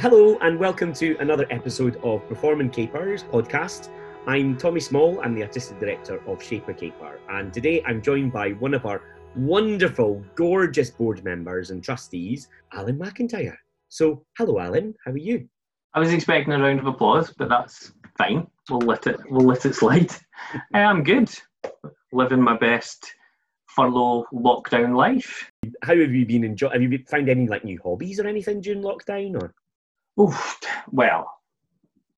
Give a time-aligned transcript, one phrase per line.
[0.00, 3.88] Hello, and welcome to another episode of Performing Capers podcast.
[4.26, 8.50] I'm Tommy Small, I'm the Artistic Director of Shaper Caper, and today I'm joined by
[8.50, 9.00] one of our
[9.36, 13.56] wonderful, gorgeous board members and trustees, Alan McIntyre.
[13.88, 15.48] So, hello, Alan, how are you?
[15.94, 18.46] I was expecting a round of applause, but that's fine.
[18.68, 19.18] We'll let it.
[19.30, 20.12] We'll let it slide.
[20.74, 21.30] I'm good.
[22.12, 23.14] Living my best
[23.68, 25.50] furlough lockdown life.
[25.82, 26.82] How have you been enjoying?
[26.82, 29.40] Have you found any like new hobbies or anything during lockdown?
[29.40, 29.54] Or
[30.18, 30.58] Oof.
[30.90, 31.30] Well,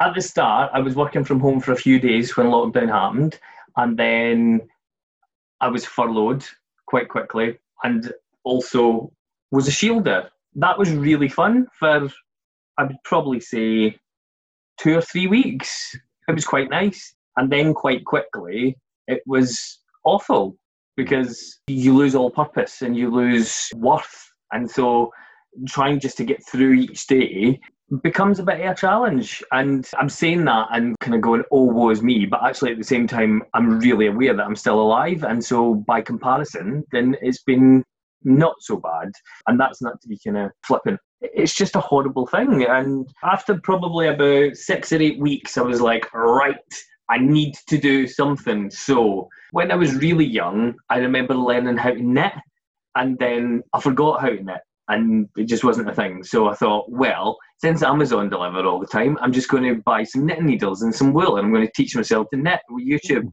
[0.01, 3.39] at the start, I was working from home for a few days when lockdown happened,
[3.77, 4.61] and then
[5.61, 6.45] I was furloughed
[6.87, 8.13] quite quickly, and
[8.45, 9.11] also
[9.51, 10.29] was a shielder.
[10.55, 12.09] That was really fun for,
[12.79, 13.97] I would probably say,
[14.79, 15.97] two or three weeks.
[16.29, 18.77] It was quite nice, and then quite quickly,
[19.09, 20.57] it was awful
[20.97, 25.11] because you lose all purpose and you lose worth, and so
[25.67, 27.59] trying just to get through each day
[28.03, 29.43] becomes a bit of a challenge.
[29.53, 32.27] And I'm saying that and kind of going, oh, woe is me.
[32.27, 35.25] But actually, at the same time, I'm really aware that I'm still alive.
[35.25, 37.85] And so, by comparison, then it's been
[38.25, 39.13] not so bad.
[39.47, 41.01] And that's not to be kind of flippant.
[41.21, 42.65] It's just a horrible thing.
[42.65, 46.57] And after probably about six or eight weeks, I was like, right,
[47.11, 48.71] I need to do something.
[48.71, 52.33] So, when I was really young, I remember learning how to knit.
[52.95, 56.23] And then I forgot how to knit and it just wasn't a thing.
[56.25, 60.03] So I thought, well, since Amazon deliver all the time, I'm just going to buy
[60.03, 62.87] some knitting needles and some wool, and I'm going to teach myself to knit with
[62.87, 63.25] YouTube.
[63.25, 63.33] Mm.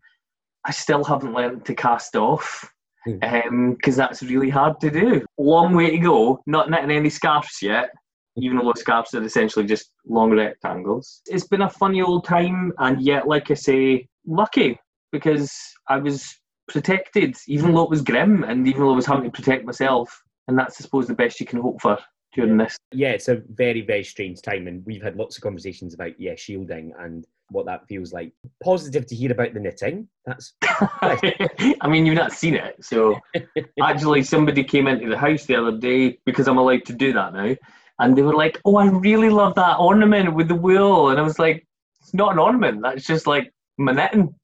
[0.66, 2.70] I still haven't learned to cast off
[3.06, 3.47] because mm.
[3.47, 5.25] um, that's really hard to do.
[5.38, 6.42] Long way to go.
[6.45, 7.90] Not knitting any scarves yet,
[8.36, 11.22] even though scarves are essentially just long rectangles.
[11.28, 14.78] It's been a funny old time, and yet, like I say, lucky
[15.12, 15.56] because
[15.88, 16.36] I was
[16.67, 20.22] protected, even though it was grim, and even though I was having to protect myself
[20.47, 21.97] and that's I suppose the best you can hope for
[22.33, 22.77] during this.
[22.91, 26.35] Yeah, it's a very very strange time, and we've had lots of conversations about yeah
[26.35, 28.33] shielding and what that feels like.
[28.63, 30.07] Positive to hear about the knitting.
[30.25, 30.53] That's.
[30.61, 33.17] I mean, you've not seen it, so
[33.81, 37.34] actually, somebody came into the house the other day because I'm allowed to do that
[37.34, 37.55] now,
[38.00, 41.23] and they were like, "Oh, I really love that ornament with the wool," and I
[41.23, 41.66] was like,
[42.01, 42.81] "It's not an ornament.
[42.81, 44.35] That's just like my knitting."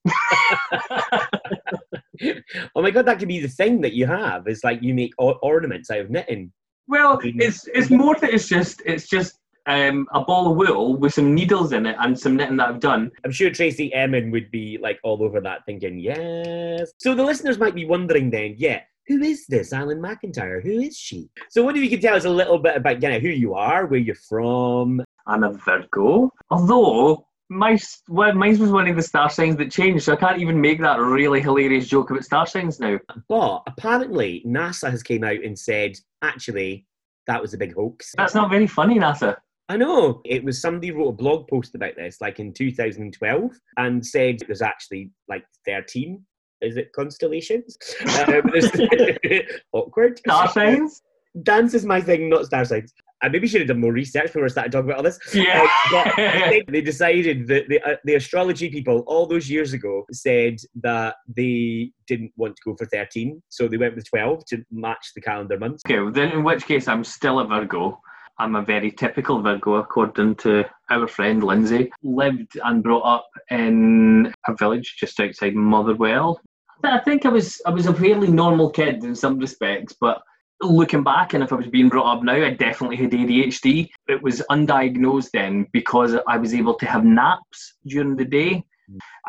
[2.76, 4.48] oh my god, that could be the thing that you have.
[4.48, 6.52] Is like you make ornaments out of knitting.
[6.88, 11.14] Well, it's it's more that it's just it's just um, a ball of wool with
[11.14, 13.12] some needles in it and some knitting that I've done.
[13.24, 16.92] I'm sure Tracey Emin would be like all over that, thinking yes.
[16.98, 18.82] So the listeners might be wondering then, yeah.
[19.08, 20.64] Who is this Alan McIntyre?
[20.64, 21.30] Who is she?
[21.50, 23.56] So, what if you could tell us a little bit about you know, who you
[23.56, 25.03] are, where you're from?
[25.28, 26.32] I'm a Virgo.
[26.50, 30.39] Although my well, mine was one of the star signs that changed, so I can't
[30.39, 32.97] even make that really hilarious joke about star signs now.
[33.28, 36.85] But apparently, NASA has came out and said, actually,
[37.28, 38.13] that was a big hoax.
[38.16, 39.35] That's not very funny, NASA.
[39.67, 40.22] I know.
[40.23, 44.61] It was somebody wrote a blog post about this, like in 2012, and said there's
[44.61, 46.25] actually like 13.
[46.61, 47.78] Is it constellations?
[48.29, 48.50] um,
[49.73, 50.19] awkward.
[50.19, 51.01] Star signs.
[51.44, 52.94] Dance is my thing, not star signs.
[53.22, 55.20] I maybe should have done more research before I started talking about all this.
[55.34, 55.68] Yeah.
[55.94, 61.16] Uh, they, decided that the, uh, the astrology people all those years ago said that
[61.28, 65.22] they didn't want to go for 13, so they went with 12 to match the
[65.22, 65.84] calendar months.
[65.86, 68.00] Okay, well then in which case I'm still a Virgo.
[68.40, 71.92] I'm a very typical Virgo, according to our friend Lindsay.
[72.02, 76.42] Lived and brought up in a village just outside Motherwell.
[76.84, 80.22] I think I was I was a fairly normal kid in some respects, but
[80.61, 83.89] looking back, and if I was being brought up now, I definitely had ADHD.
[84.07, 88.63] It was undiagnosed then because I was able to have naps during the day,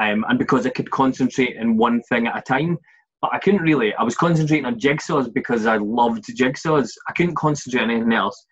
[0.01, 2.79] um, and because I could concentrate in one thing at a time.
[3.21, 3.95] But I couldn't really.
[3.95, 6.91] I was concentrating on jigsaws because I loved jigsaws.
[7.09, 8.45] I couldn't concentrate on anything else.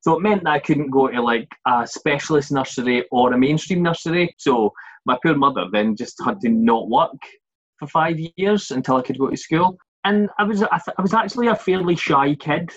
[0.00, 3.82] So it meant that I couldn't go to like a specialist nursery or a mainstream
[3.82, 4.34] nursery.
[4.38, 4.72] So
[5.06, 7.16] my poor mother then just had to not work
[7.78, 11.02] for five years until I could go to school and I was I, th- I
[11.02, 12.70] was actually a fairly shy kid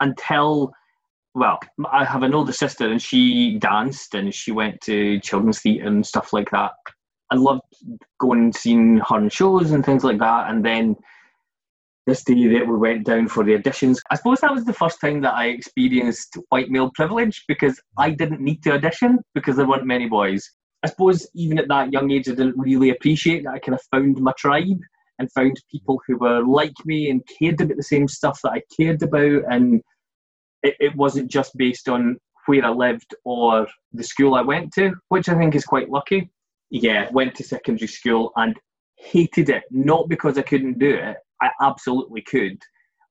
[0.00, 0.72] until
[1.34, 1.58] well,
[1.90, 6.06] I have an older sister and she danced and she went to children's theatre and
[6.06, 6.72] stuff like that.
[7.30, 7.62] I loved
[8.20, 10.50] going and seeing her in shows and things like that.
[10.50, 10.96] And then
[12.06, 15.00] this day that we went down for the auditions, I suppose that was the first
[15.00, 19.66] time that I experienced white male privilege because I didn't need to audition because there
[19.66, 20.46] weren't many boys.
[20.82, 23.82] I suppose even at that young age, I didn't really appreciate that I kind of
[23.90, 24.80] found my tribe
[25.22, 28.62] and found people who were like me and cared about the same stuff that I
[28.76, 29.44] cared about.
[29.48, 29.80] And
[30.62, 34.92] it, it wasn't just based on where I lived or the school I went to,
[35.08, 36.30] which I think is quite lucky.
[36.70, 38.58] Yeah, went to secondary school and
[38.96, 42.58] hated it, not because I couldn't do it, I absolutely could.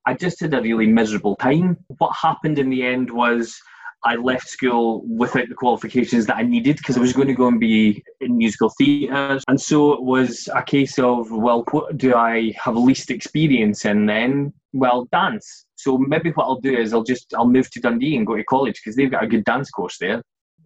[0.06, 1.78] I just had a really miserable time.
[2.00, 3.58] What happened in the end was
[4.04, 7.48] I left school without the qualifications that I needed because I was going to go
[7.48, 9.40] and be in musical theatre.
[9.48, 14.08] And so it was a case of, well, what do I have least experience in
[14.08, 14.54] then?
[14.74, 15.66] Well, dance.
[15.76, 18.44] So maybe what I'll do is I'll just I'll move to Dundee and go to
[18.44, 20.24] college because they've got a good dance course there.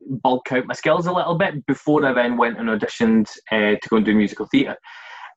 [0.07, 3.89] Bulk out my skills a little bit before I then went and auditioned uh, to
[3.89, 4.77] go and do musical theatre.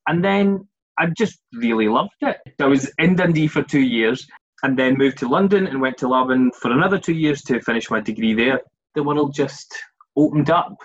[0.06, 0.68] And then
[0.98, 2.36] I just really loved it.
[2.60, 4.26] I was in Dundee for two years
[4.62, 7.90] and then moved to London and went to Laban for another two years to finish
[7.90, 8.60] my degree there.
[8.94, 9.72] The world just
[10.16, 10.76] opened up.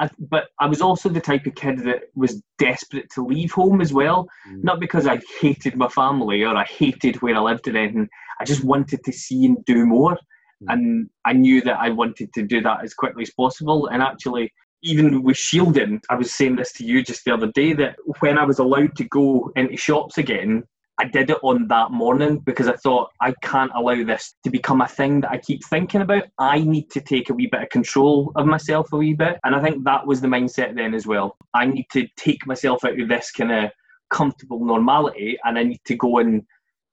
[0.00, 3.80] I, but I was also the type of kid that was desperate to leave home
[3.80, 4.26] as well.
[4.48, 4.64] Mm.
[4.64, 8.08] Not because I hated my family or I hated where I lived or anything.
[8.40, 10.18] I just wanted to see and do more.
[10.62, 10.72] Mm.
[10.72, 13.88] And I knew that I wanted to do that as quickly as possible.
[13.88, 14.50] And actually,
[14.82, 18.38] even with shielding, I was saying this to you just the other day that when
[18.38, 20.64] I was allowed to go into shops again,
[21.00, 24.82] I did it on that morning because I thought I can't allow this to become
[24.82, 26.24] a thing that I keep thinking about.
[26.38, 29.38] I need to take a wee bit of control of myself a wee bit.
[29.42, 31.38] And I think that was the mindset then as well.
[31.54, 33.70] I need to take myself out of this kind of
[34.10, 36.42] comfortable normality and I need to go and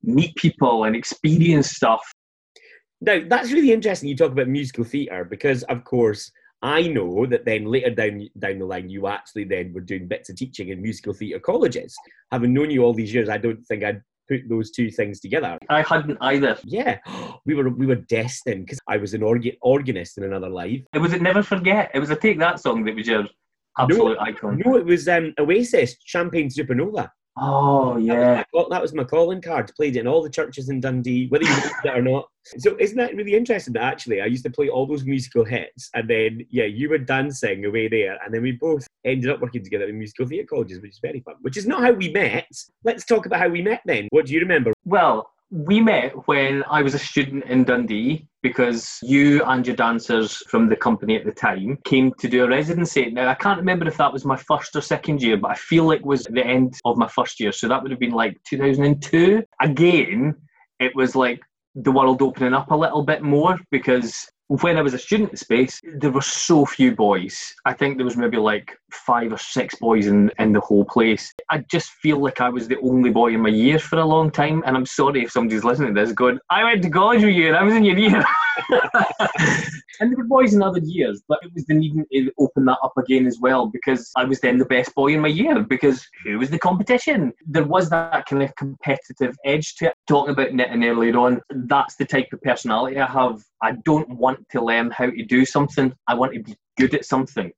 [0.01, 2.01] meet people and experience stuff.
[3.01, 6.31] Now, that's really interesting you talk about musical theatre because, of course,
[6.61, 10.29] I know that then later down down the line, you actually then were doing bits
[10.29, 11.95] of teaching in musical theatre colleges.
[12.31, 15.57] Having known you all these years, I don't think I'd put those two things together.
[15.69, 16.57] I hadn't either.
[16.63, 16.97] Yeah,
[17.45, 20.81] we were we were destined because I was an organ, organist in another life.
[20.93, 21.91] It was a Never Forget.
[21.93, 23.25] It was a Take That song that was your
[23.77, 24.61] absolute no, icon.
[24.65, 27.09] No, it was um, Oasis, Champagne Supernova.
[27.39, 29.71] Oh yeah, that was, my, that was my calling card.
[29.75, 32.27] Played in all the churches in Dundee, whether you knew it or not.
[32.57, 33.73] So isn't that really interesting?
[33.73, 36.97] That actually, I used to play all those musical hits, and then yeah, you were
[36.97, 40.81] dancing away there, and then we both ended up working together in musical theatre colleges,
[40.81, 41.35] which is very fun.
[41.41, 42.49] Which is not how we met.
[42.83, 44.07] Let's talk about how we met then.
[44.11, 44.73] What do you remember?
[44.85, 50.37] Well, we met when I was a student in Dundee because you and your dancers
[50.47, 53.09] from the company at the time came to do a residency.
[53.11, 55.83] Now, I can't remember if that was my first or second year, but I feel
[55.83, 57.51] like it was the end of my first year.
[57.51, 59.43] So that would have been like 2002.
[59.61, 60.35] Again,
[60.79, 61.41] it was like
[61.75, 65.37] the world opening up a little bit more because when I was a student in
[65.37, 67.37] space, there were so few boys.
[67.65, 71.33] I think there was maybe like five or six boys in, in the whole place.
[71.49, 74.31] I just feel like I was the only boy in my year for a long
[74.31, 74.63] time.
[74.65, 77.47] And I'm sorry if somebody's listening to this going, I went to college with you
[77.47, 78.23] and I was in your year.
[79.99, 82.77] and there were boys in other years, but it was the needing to open that
[82.83, 86.05] up again as well because I was then the best boy in my year because
[86.23, 87.33] who was the competition?
[87.45, 89.93] There was that kind of competitive edge to it.
[90.07, 93.41] Talking about knitting earlier on, that's the type of personality I have.
[93.61, 95.93] I don't want to learn how to do something.
[96.07, 97.51] I want to be good at something.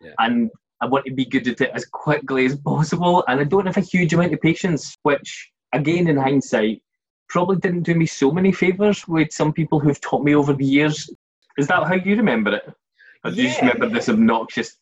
[0.00, 0.12] Yeah.
[0.18, 0.50] And
[0.80, 3.24] I want to be good at it as quickly as possible.
[3.28, 6.82] And I don't have a huge amount of patience, which, again, in hindsight,
[7.28, 10.64] probably didn't do me so many favours with some people who've taught me over the
[10.64, 11.10] years.
[11.58, 12.72] Is that how you remember it?
[13.24, 13.42] Or do yeah.
[13.42, 14.78] you just remember this obnoxious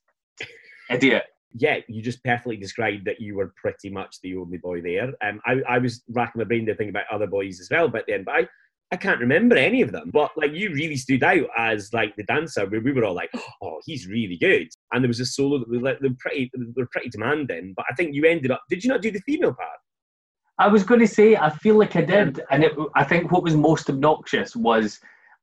[0.90, 1.24] idiot?
[1.56, 5.12] Yeah, you just perfectly described that you were pretty much the only boy there.
[5.22, 8.04] Um, I, I was racking my brain to think about other boys as well, but
[8.08, 8.48] then, but I,
[8.92, 10.10] I can't remember any of them.
[10.12, 13.30] But like you really stood out as like the dancer where we were all like,
[13.62, 14.68] oh, he's really good.
[14.92, 17.74] And there was a solo that was like they were pretty they were pretty demanding.
[17.76, 19.78] But I think you ended up did you not do the female part?
[20.58, 22.40] I was going to say, I feel like I did.
[22.50, 25.00] And it, I think what was most obnoxious was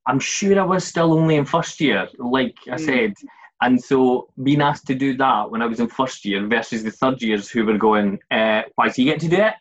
[0.08, 2.86] I'm sure I was still only in first year, like I mm.
[2.86, 3.14] said.
[3.62, 6.92] And so being asked to do that when I was in first year versus the
[6.92, 9.54] third years who were going, uh, why do you get to do it?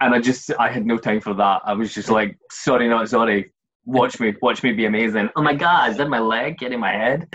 [0.00, 1.62] And I just, I had no time for that.
[1.64, 3.52] I was just like, sorry, not sorry.
[3.84, 5.30] Watch me, watch me be amazing.
[5.36, 7.28] Oh my God, is that my leg getting my head?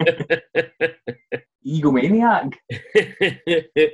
[1.66, 2.54] egomaniac.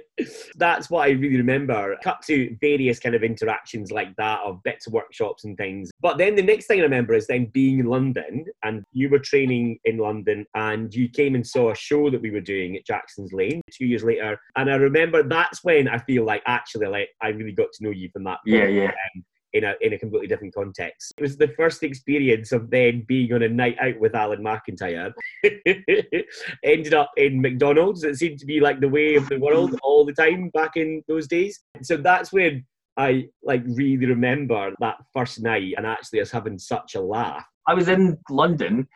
[0.56, 1.97] That's what I really remember.
[2.02, 5.90] Cut to various kind of interactions like that of bits of workshops and things.
[6.00, 9.18] But then the next thing I remember is then being in London and you were
[9.18, 12.87] training in London and you came and saw a show that we were doing at
[12.87, 14.38] Jackson's Lane two years later.
[14.56, 17.90] And I remember that's when I feel like actually like I really got to know
[17.90, 18.38] you from that.
[18.47, 18.56] Point.
[18.56, 18.88] Yeah, yeah.
[18.88, 19.25] Um,
[19.55, 21.15] in a in a completely different context.
[21.17, 25.13] It was the first experience of then being on a night out with Alan McIntyre.
[26.65, 28.05] Ended up in McDonald's.
[28.05, 31.03] It seemed to be like the way of the world all the time back in
[31.09, 31.61] those days.
[31.83, 36.95] So that's when I like really remember that first night and actually us having such
[36.95, 37.45] a laugh.
[37.67, 38.87] I was in London.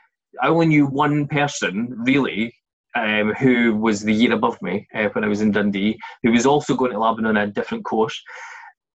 [0.43, 2.53] I only knew one person really
[2.95, 6.47] um, who was the year above me uh, when I was in Dundee, who was
[6.47, 8.21] also going to Laban on a different course.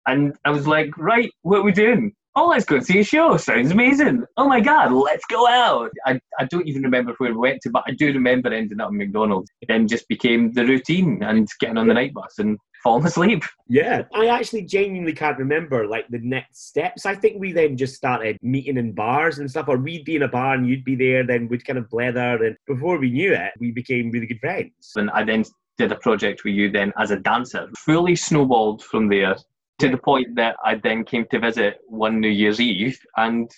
[0.08, 2.14] And I was like, right, what are we doing?
[2.36, 3.38] Oh, let's go and see a show.
[3.38, 4.24] Sounds amazing.
[4.38, 5.92] Oh my God, let's go out.
[6.08, 8.90] I, I don't even remember where we went to, but I do remember ending up
[8.90, 9.52] in McDonald's.
[9.62, 13.44] It then just became the routine and getting on the night bus and falling asleep.
[13.68, 17.06] Yeah, I actually genuinely can't remember like the next steps.
[17.06, 20.24] I think we then just started meeting in bars and stuff, or we'd be in
[20.24, 23.34] a bar and you'd be there, then we'd kind of blether, and before we knew
[23.34, 24.94] it, we became really good friends.
[24.96, 25.46] And I then
[25.78, 29.36] did a project with you then as a dancer, fully snowballed from there
[29.80, 33.50] to the point that I then came to visit one New Year's Eve and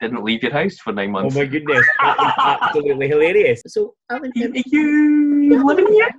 [0.00, 1.36] didn't leave your house for nine oh months.
[1.36, 3.62] Oh my goodness, that is absolutely hilarious.
[3.66, 6.10] So, Alan, you, you living here?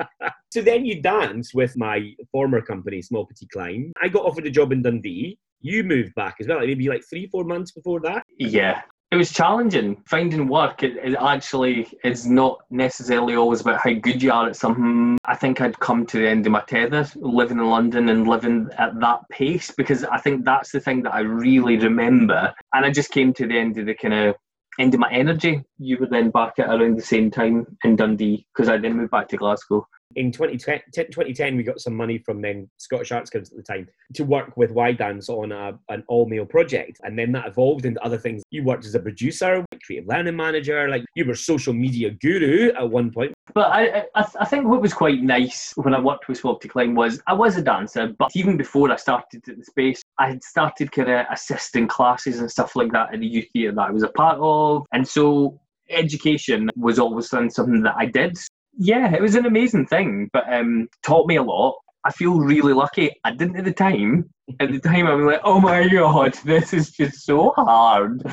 [0.52, 3.92] so then you danced with my former company, Smallpetitklein.
[4.02, 5.38] I got offered a job in Dundee.
[5.60, 8.24] You moved back as well, like maybe like three, four months before that.
[8.38, 8.82] Yeah.
[9.10, 10.00] It was challenging.
[10.06, 14.54] Finding work, it, it actually is not necessarily always about how good you are at
[14.54, 15.18] something.
[15.24, 18.68] I think I'd come to the end of my tether living in London and living
[18.78, 22.54] at that pace because I think that's the thing that I really remember.
[22.72, 24.36] And I just came to the end of the kind of
[24.78, 25.64] end of my energy.
[25.78, 29.10] You were then back at around the same time in Dundee because I then moved
[29.10, 29.88] back to Glasgow.
[30.16, 33.88] In 2010, 2010, we got some money from then Scottish Arts Council at the time
[34.14, 37.00] to work with YDance on a, an all male project.
[37.02, 38.42] And then that evolved into other things.
[38.50, 42.90] You worked as a producer, creative learning manager, like you were social media guru at
[42.90, 43.32] one point.
[43.54, 46.68] But I, I, I think what was quite nice when I worked with Swap to
[46.68, 50.28] Climb was I was a dancer, but even before I started at the space, I
[50.28, 53.88] had started kind of assisting classes and stuff like that in the youth theatre that
[53.88, 54.86] I was a part of.
[54.92, 58.38] And so education was always something that I did.
[58.72, 61.76] Yeah, it was an amazing thing, but um, taught me a lot.
[62.04, 63.10] I feel really lucky.
[63.24, 64.30] I didn't at the time.
[64.58, 68.22] At the time, I was like, oh my god, this is just so hard.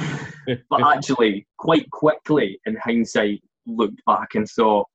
[0.69, 4.85] But actually, quite quickly, in hindsight, looked back and saw,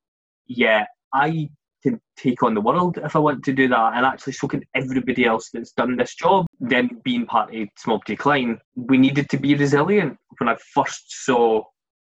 [0.46, 1.50] yeah, I
[1.82, 3.92] can take on the world if I want to do that.
[3.94, 6.46] And actually, so can everybody else that's done this job.
[6.58, 10.16] Then, being part of Small Decline, we needed to be resilient.
[10.38, 11.64] When I first saw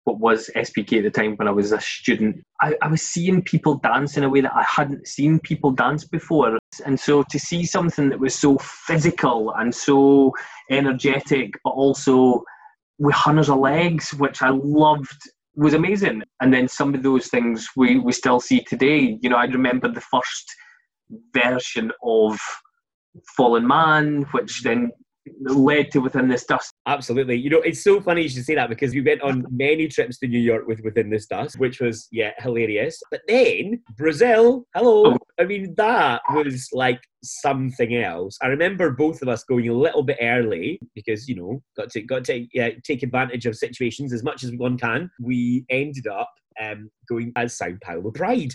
[0.08, 3.42] what was SPK at the time when I was a student, I, I was seeing
[3.42, 6.58] people dance in a way that I hadn't seen people dance before.
[6.86, 10.32] And so to see something that was so physical and so
[10.72, 12.42] energetic, but also
[12.98, 15.22] with hundreds of legs, which I loved,
[15.56, 16.24] was amazing.
[16.40, 19.20] And then some of those things we, we still see today.
[19.22, 20.46] You know, I remember the first
[21.34, 22.40] version of
[23.36, 24.92] Fallen Man, which then
[25.40, 26.74] led to Within This Dust.
[26.86, 27.36] Absolutely.
[27.36, 30.18] You know, it's so funny you should say that because we went on many trips
[30.20, 33.00] to New York with Within This Dust, which was, yeah, hilarious.
[33.12, 35.14] But then Brazil, hello.
[35.14, 35.18] Oh.
[35.40, 38.38] I mean, that was like something else.
[38.42, 42.02] I remember both of us going a little bit early because, you know, got to
[42.02, 45.10] got to yeah, take advantage of situations as much as one can.
[45.22, 46.32] We ended up
[46.62, 48.54] um, going as Sao Paulo Pride.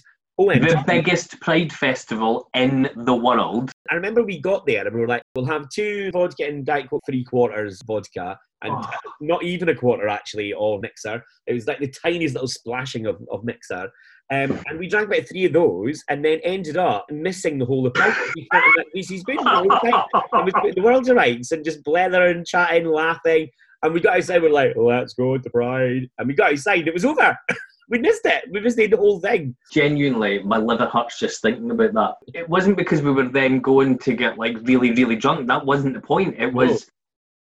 [0.49, 3.71] The biggest Pride festival in the world.
[3.91, 6.91] I remember we got there and we were like, we'll have two vodka and Diet
[6.91, 8.91] Coke three quarters vodka and Oh.
[9.21, 11.23] not even a quarter actually of mixer.
[11.47, 13.91] It was like the tiniest little splashing of, of mixer.
[14.31, 17.87] Um, and we drank about three of those and then ended up missing the whole
[17.87, 18.15] of Pride.
[18.35, 20.05] We felt in that Reese's Spoon the whole time.
[20.33, 23.49] And we put the world's rights and just blethering, chatting, laughing.
[23.83, 26.09] And we got outside, we're like, let's go to Pride.
[26.19, 27.37] And we got outside, it was over.
[27.89, 28.45] we missed it.
[28.51, 29.57] We missed the whole thing.
[29.73, 32.15] Genuinely, my liver hurts just thinking about that.
[32.35, 35.47] It wasn't because we were then going to get like really, really drunk.
[35.49, 36.37] That wasn't the point.
[36.39, 36.89] It was,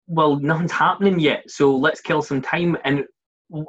[0.08, 2.78] well, nothing's happening yet, so let's kill some time.
[2.84, 3.06] And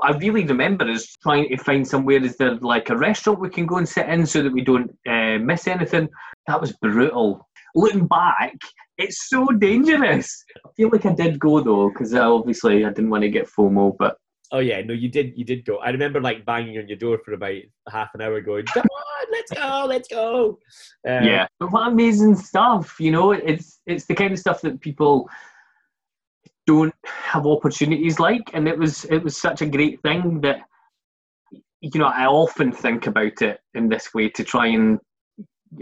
[0.02, 2.22] I really remember us trying to find somewhere.
[2.24, 4.90] Is there like a restaurant we can go and sit in so that we don't
[5.08, 6.08] uh, miss anything?
[6.46, 7.46] That was brutal.
[7.74, 8.54] Looking back,
[8.96, 10.44] it's so dangerous.
[10.64, 13.94] I feel like I did go though, because obviously I didn't want to get FOMO,
[13.98, 14.16] but
[14.52, 15.36] Oh yeah, no, you did.
[15.36, 15.78] You did go.
[15.78, 17.60] I remember like banging on your door for about
[17.90, 20.58] half an hour, going, "Come on, let's go, let's go."
[21.06, 24.80] Um, yeah but what amazing stuff you know it's it's the kind of stuff that
[24.80, 25.28] people
[26.66, 30.60] don't have opportunities like and it was it was such a great thing that
[31.80, 34.98] you know i often think about it in this way to try and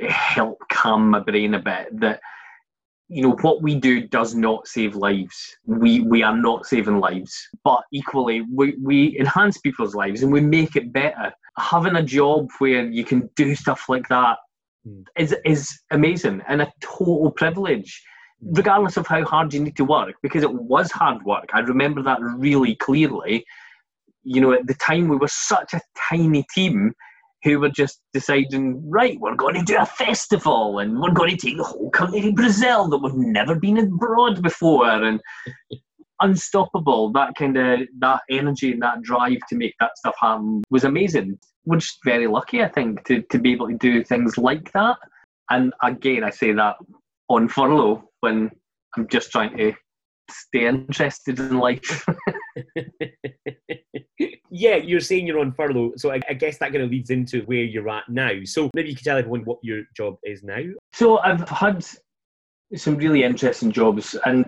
[0.09, 2.21] help calm my brain a bit that
[3.09, 5.57] you know what we do does not save lives.
[5.67, 7.37] We we are not saving lives.
[7.63, 11.33] But equally we we enhance people's lives and we make it better.
[11.59, 14.39] Having a job where you can do stuff like that
[14.85, 15.01] Hmm.
[15.17, 18.03] is is amazing and a total privilege
[18.43, 21.49] regardless of how hard you need to work because it was hard work.
[21.55, 23.47] I remember that really clearly.
[24.25, 25.81] You know at the time we were such a
[26.11, 26.93] tiny team
[27.45, 31.37] who were just deciding right we're going to do a festival and we're going to
[31.37, 35.21] take the whole country to brazil that we've never been abroad before and
[36.21, 37.13] unstoppable.
[37.13, 41.39] That kind of that energy and that drive to make that stuff happen was amazing.
[41.65, 44.97] We're just very lucky i think to, to be able to do things like that.
[45.51, 46.77] And again i say that
[47.29, 48.51] on furlough when
[48.97, 49.73] i'm just trying to
[50.31, 52.07] stay interested in life
[54.51, 57.43] yeah, you're saying you're on furlough, so I, I guess that kind of leads into
[57.43, 58.33] where you're at now.
[58.45, 60.63] So maybe you could tell everyone what your job is now.
[60.93, 61.85] So I've had
[62.75, 64.47] some really interesting jobs, and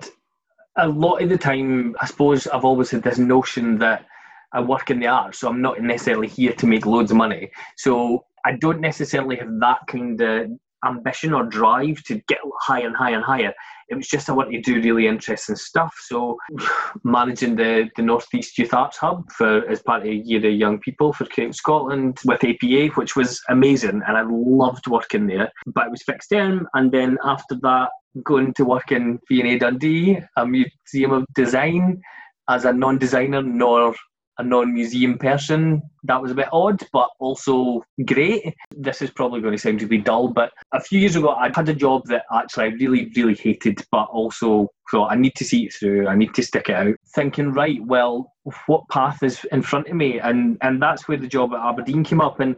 [0.79, 4.07] a lot of the time, I suppose I've always had this notion that
[4.53, 7.51] I work in the arts, so I'm not necessarily here to make loads of money.
[7.77, 10.51] So I don't necessarily have that kind of
[10.87, 13.55] ambition or drive to get higher and higher and higher.
[13.89, 15.95] It was just I wanted to do really interesting stuff.
[16.07, 16.39] So
[17.05, 21.13] managing the, the Northeast Youth Arts Hub for as part of year of young people
[21.13, 25.51] for Creative Scotland with APA, which was amazing and I loved working there.
[25.67, 27.91] But it was fixed term and then after that
[28.25, 32.01] going to work in V&A Dundee, a museum of design
[32.49, 33.95] as a non-designer nor
[34.39, 35.83] a non-museum person.
[36.05, 38.55] That was a bit odd, but also great.
[38.77, 41.51] This is probably going to sound to be dull, but a few years ago I
[41.55, 45.45] had a job that actually I really, really hated, but also thought I need to
[45.45, 46.07] see it through.
[46.09, 46.95] I need to stick it out.
[47.15, 48.33] Thinking, right, well,
[48.67, 50.21] what path is in front of me?
[50.21, 52.41] And and that's where the job at Aberdeen came up.
[52.41, 52.57] And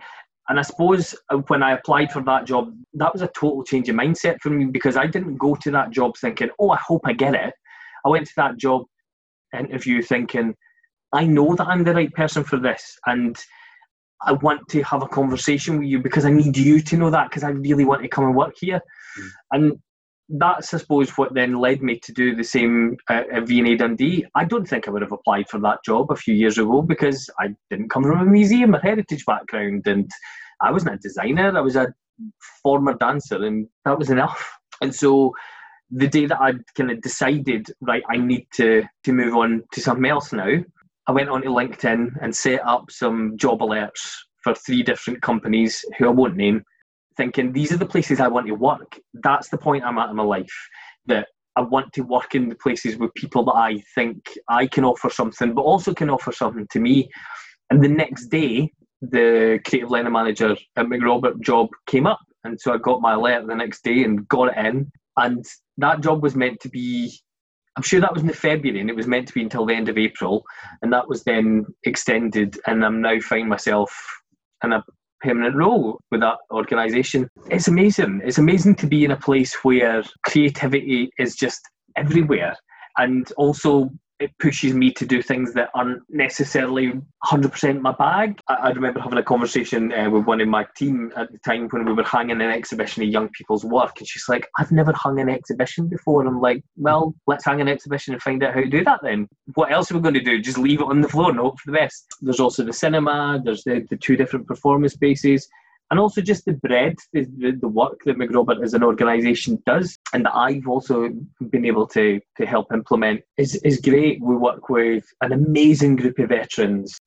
[0.48, 1.14] and I suppose
[1.48, 4.64] when I applied for that job, that was a total change of mindset for me
[4.64, 7.52] because I didn't go to that job thinking, oh, I hope I get it.
[8.04, 8.84] I went to that job
[9.56, 10.54] interview thinking,
[11.12, 13.36] I know that I'm the right person for this, and
[14.22, 17.30] I want to have a conversation with you because I need you to know that
[17.30, 18.80] because I really want to come and work here.
[19.18, 19.28] Mm.
[19.52, 19.72] And
[20.28, 24.26] that's, I suppose, what then led me to do the same at, at V&A Dundee.
[24.34, 27.30] I don't think I would have applied for that job a few years ago because
[27.38, 30.10] I didn't come from a museum or heritage background and
[30.60, 31.56] I wasn't a designer.
[31.56, 31.94] I was a
[32.62, 34.50] former dancer, and that was enough.
[34.80, 35.32] And so
[35.90, 39.80] the day that I kind of decided, right, I need to to move on to
[39.80, 40.58] something else now,
[41.08, 44.12] I went onto LinkedIn and set up some job alerts
[44.44, 46.62] for three different companies who I won't name,
[47.16, 49.00] thinking these are the places I want to work.
[49.14, 50.52] That's the point I'm at in my life.
[51.06, 54.18] That I want to work in the places with people that I think
[54.50, 57.08] I can offer something, but also can offer something to me.
[57.70, 62.20] And the next day, the creative learning manager at Macrobert job came up.
[62.44, 64.92] And so I got my alert the next day and got it in.
[65.16, 65.42] And
[65.78, 67.18] that job was meant to be
[67.78, 69.88] I'm sure that was in February and it was meant to be until the end
[69.88, 70.42] of April,
[70.82, 73.94] and that was then extended, and I'm now finding myself
[74.64, 74.82] in a
[75.20, 77.30] permanent role with that organisation.
[77.52, 78.22] It's amazing.
[78.24, 81.60] It's amazing to be in a place where creativity is just
[81.96, 82.56] everywhere,
[82.96, 86.92] and also it pushes me to do things that aren't necessarily
[87.24, 88.40] 100% my bag.
[88.48, 91.68] I, I remember having a conversation uh, with one of my team at the time
[91.68, 94.92] when we were hanging an exhibition of young people's work, and she's like, I've never
[94.92, 96.20] hung an exhibition before.
[96.20, 99.00] And I'm like, well, let's hang an exhibition and find out how to do that
[99.02, 99.28] then.
[99.54, 100.40] What else are we going to do?
[100.40, 102.06] Just leave it on the floor and hope for the best.
[102.20, 105.48] There's also the cinema, there's the, the two different performance spaces
[105.90, 109.96] and also just the breadth, the, the, the work that Macrobert as an organisation does,
[110.12, 111.10] and that I've also
[111.50, 114.20] been able to to help implement is is great.
[114.20, 116.98] We work with an amazing group of veterans.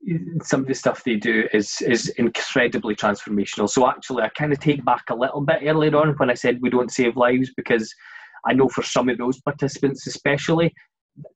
[0.43, 3.69] Some of the stuff they do is is incredibly transformational.
[3.69, 6.59] So actually, I kind of take back a little bit earlier on when I said
[6.61, 7.93] we don't save lives because
[8.45, 10.73] I know for some of those participants, especially,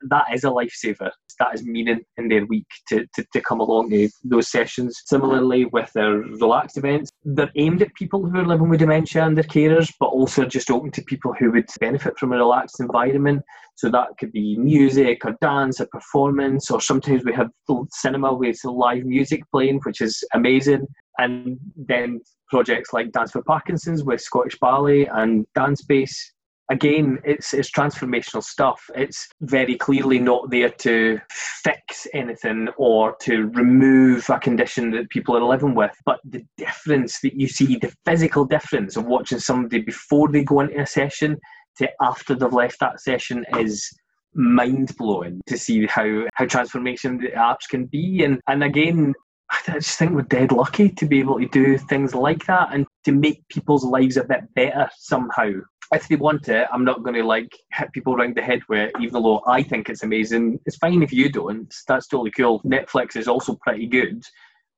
[0.09, 1.11] that is a lifesaver.
[1.39, 5.01] That is meaning in their week to, to, to come along to those sessions.
[5.05, 9.35] Similarly, with their relaxed events, they're aimed at people who are living with dementia and
[9.35, 13.41] their carers, but also just open to people who would benefit from a relaxed environment.
[13.75, 17.49] So that could be music or dance or performance, or sometimes we have
[17.91, 20.87] cinema with live music playing, which is amazing.
[21.17, 26.33] And then projects like Dance for Parkinson's with Scottish Ballet and Dance Base
[26.69, 28.81] again, it's it's transformational stuff.
[28.95, 31.19] It's very clearly not there to
[31.63, 35.95] fix anything or to remove a condition that people are living with.
[36.05, 40.61] But the difference that you see, the physical difference of watching somebody before they go
[40.61, 41.37] into a session
[41.77, 43.89] to after they've left that session is
[44.33, 48.23] mind blowing to see how how transformation the apps can be.
[48.23, 49.13] And and again,
[49.51, 52.85] I just think we're dead lucky to be able to do things like that and
[53.03, 55.51] to make people's lives a bit better somehow
[55.93, 58.89] if they want it, I'm not going to like hit people around the head with
[58.89, 60.59] it, even though I think it's amazing.
[60.65, 61.73] It's fine if you don't.
[61.87, 62.61] That's totally cool.
[62.61, 64.23] Netflix is also pretty good,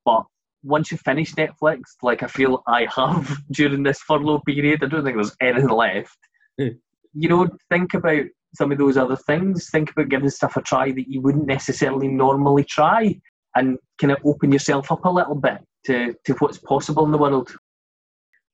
[0.06, 0.24] but
[0.64, 5.04] once you finish Netflix, like I feel I have during this furlough period, I don't
[5.04, 6.18] think there's anything left.
[6.60, 6.78] Mm.
[7.14, 9.70] You know, think about some of those other things.
[9.70, 13.20] Think about giving stuff a try that you wouldn't necessarily normally try,
[13.56, 17.18] and kind of open yourself up a little bit to, to what's possible in the
[17.18, 17.52] world.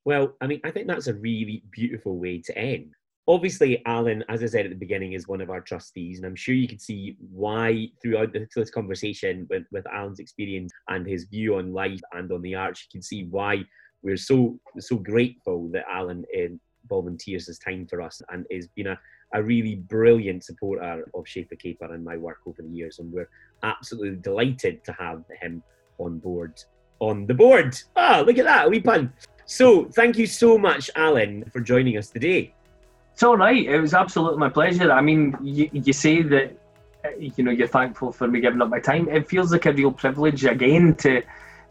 [0.06, 2.94] Well, I mean, I think that's a really beautiful way to end.
[3.26, 6.36] Obviously, Alan, as I said at the beginning, is one of our trustees, and I'm
[6.36, 11.56] sure you can see why throughout this conversation with, with Alan's experience and his view
[11.56, 13.64] on life and on the arts, you can see why
[14.02, 16.50] we're so so grateful that Alan uh,
[16.90, 19.00] volunteers his time for us and has been a,
[19.34, 23.30] a really brilliant supporter of Shaper Caper and my work over the years, and we're
[23.64, 25.64] absolutely delighted to have him
[25.98, 26.62] on board.
[27.00, 27.78] On the board!
[27.96, 29.14] Ah, look at that, a wee pun.
[29.46, 32.54] So, thank you so much, Alan, for joining us today.
[33.14, 33.66] It's all right.
[33.66, 34.92] It was absolutely my pleasure.
[34.92, 36.58] I mean, you, you say that
[37.20, 39.08] you know you're thankful for me giving up my time.
[39.10, 41.22] It feels like a real privilege again to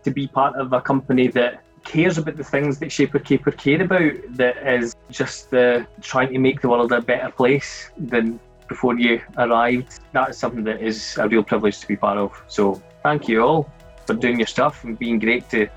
[0.05, 3.83] to be part of a company that cares about the things that Shaper Caper care
[3.83, 4.13] about.
[4.31, 9.21] That is just uh, trying to make the world a better place than before you
[9.39, 10.01] arrived.
[10.13, 12.41] That's something that is a real privilege to be part of.
[12.49, 13.71] So thank you all
[14.07, 15.69] for doing your stuff and being great to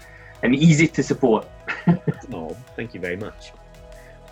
[0.43, 1.47] and easy to support.
[2.33, 3.51] oh, thank you very much.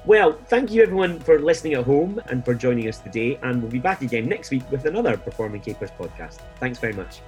[0.05, 3.39] Well, thank you everyone for listening at home and for joining us today.
[3.41, 6.39] And we'll be back again next week with another Performing Capers podcast.
[6.59, 7.21] Thanks very much.